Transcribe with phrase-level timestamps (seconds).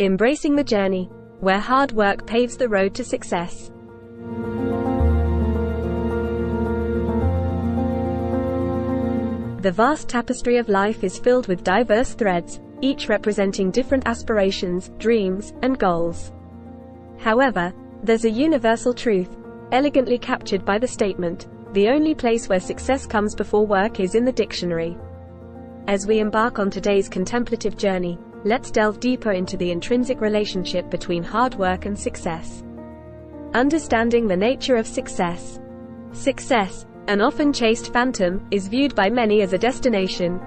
[0.00, 1.08] Embracing the journey,
[1.38, 3.70] where hard work paves the road to success.
[9.62, 15.52] The vast tapestry of life is filled with diverse threads, each representing different aspirations, dreams,
[15.62, 16.32] and goals.
[17.20, 17.72] However,
[18.02, 19.36] there's a universal truth,
[19.70, 24.24] elegantly captured by the statement, the only place where success comes before work is in
[24.24, 24.98] the dictionary.
[25.86, 31.22] As we embark on today's contemplative journey, let's delve deeper into the intrinsic relationship between
[31.22, 32.62] hard work and success.
[33.54, 35.58] Understanding the nature of success.
[36.12, 40.38] Success, an often chased phantom, is viewed by many as a destination.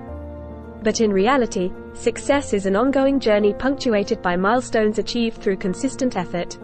[0.84, 6.58] But in reality, success is an ongoing journey punctuated by milestones achieved through consistent effort.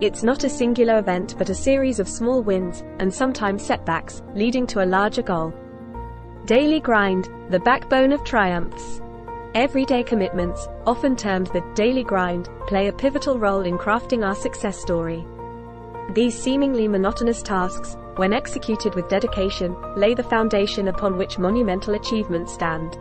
[0.00, 4.66] It's not a singular event but a series of small wins, and sometimes setbacks, leading
[4.68, 5.54] to a larger goal.
[6.46, 9.00] Daily grind, the backbone of triumphs.
[9.56, 14.80] Everyday commitments, often termed the daily grind, play a pivotal role in crafting our success
[14.80, 15.26] story.
[16.14, 22.54] These seemingly monotonous tasks, when executed with dedication, lay the foundation upon which monumental achievements
[22.54, 22.92] stand.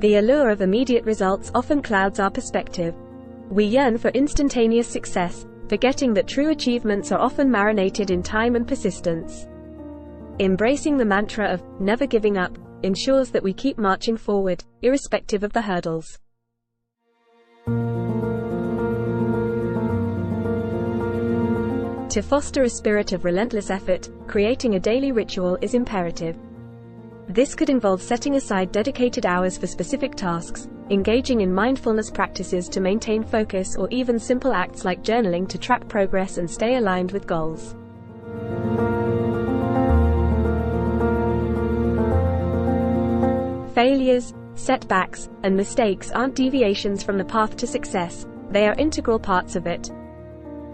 [0.00, 2.94] The allure of immediate results often clouds our perspective.
[3.50, 8.66] We yearn for instantaneous success, forgetting that true achievements are often marinated in time and
[8.66, 9.46] persistence.
[10.38, 15.52] Embracing the mantra of never giving up ensures that we keep marching forward, irrespective of
[15.54, 16.18] the hurdles.
[22.10, 26.36] To foster a spirit of relentless effort, creating a daily ritual is imperative.
[27.28, 32.80] This could involve setting aside dedicated hours for specific tasks, engaging in mindfulness practices to
[32.80, 37.26] maintain focus, or even simple acts like journaling to track progress and stay aligned with
[37.26, 37.74] goals.
[43.76, 49.54] Failures, setbacks, and mistakes aren't deviations from the path to success, they are integral parts
[49.54, 49.90] of it.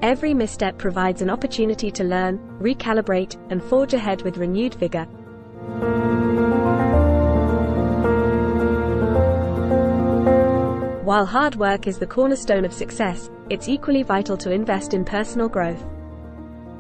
[0.03, 5.06] Every misstep provides an opportunity to learn, recalibrate, and forge ahead with renewed vigor.
[11.03, 15.48] While hard work is the cornerstone of success, it's equally vital to invest in personal
[15.48, 15.84] growth.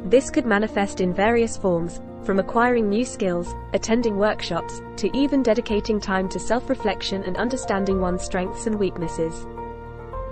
[0.04, 6.00] This could manifest in various forms, from acquiring new skills, attending workshops, to even dedicating
[6.00, 9.46] time to self reflection and understanding one's strengths and weaknesses.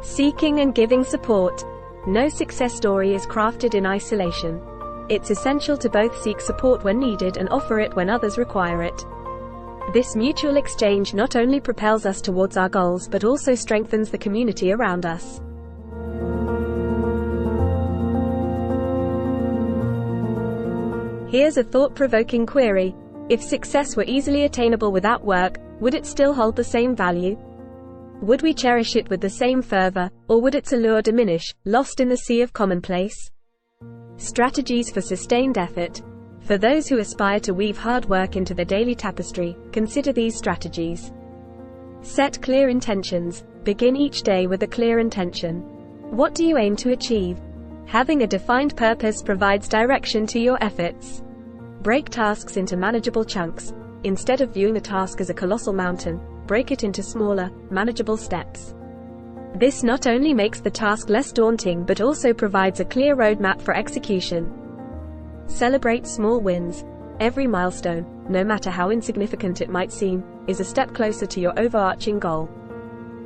[0.02, 1.64] Seeking and giving support.
[2.06, 4.60] No success story is crafted in isolation.
[5.08, 9.04] It's essential to both seek support when needed and offer it when others require it.
[9.92, 14.72] This mutual exchange not only propels us towards our goals but also strengthens the community
[14.72, 15.40] around us.
[21.30, 22.92] Here's a thought provoking query
[23.28, 27.38] If success were easily attainable without work, would it still hold the same value?
[28.20, 32.08] Would we cherish it with the same fervor, or would its allure diminish, lost in
[32.08, 33.30] the sea of commonplace?
[34.16, 36.02] Strategies for sustained effort.
[36.40, 41.12] For those who aspire to weave hard work into the daily tapestry, consider these strategies.
[42.02, 43.44] Set clear intentions.
[43.62, 45.60] Begin each day with a clear intention.
[46.10, 47.38] What do you aim to achieve?
[47.90, 51.24] Having a defined purpose provides direction to your efforts.
[51.82, 53.72] Break tasks into manageable chunks.
[54.04, 58.76] Instead of viewing a task as a colossal mountain, break it into smaller, manageable steps.
[59.56, 63.74] This not only makes the task less daunting but also provides a clear roadmap for
[63.74, 64.52] execution.
[65.48, 66.84] Celebrate small wins.
[67.18, 71.58] Every milestone, no matter how insignificant it might seem, is a step closer to your
[71.58, 72.48] overarching goal.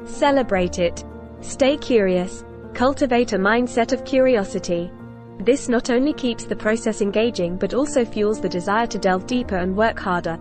[0.07, 1.05] Celebrate it.
[1.43, 2.47] Stay curious.
[2.75, 4.91] Cultivate a mindset of curiosity.
[5.39, 9.59] This not only keeps the process engaging but also fuels the desire to delve deeper
[9.59, 10.37] and work harder.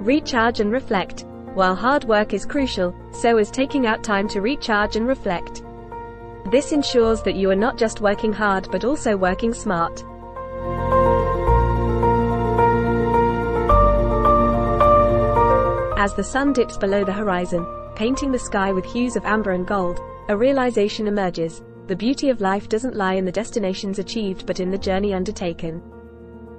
[0.00, 1.26] Recharge and reflect.
[1.52, 5.62] While hard work is crucial, so is taking out time to recharge and reflect.
[6.50, 10.02] This ensures that you are not just working hard but also working smart.
[15.98, 19.66] As the sun dips below the horizon, painting the sky with hues of amber and
[19.66, 21.62] gold, a realization emerges.
[21.86, 25.82] The beauty of life doesn't lie in the destinations achieved but in the journey undertaken.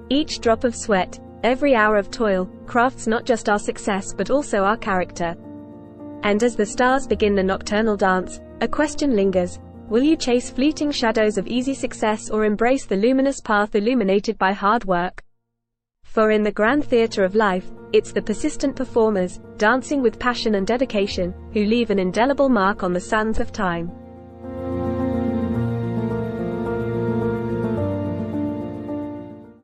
[0.09, 4.63] Each drop of sweat, every hour of toil, crafts not just our success but also
[4.63, 5.35] our character.
[6.21, 9.59] And as the stars begin the nocturnal dance, a question lingers.
[9.89, 14.51] Will you chase fleeting shadows of easy success or embrace the luminous path illuminated by
[14.51, 15.24] hard work?
[16.15, 20.65] For in the grand theatre of life, it's the persistent performers, dancing with passion and
[20.65, 23.91] dedication, who leave an indelible mark on the sands of time.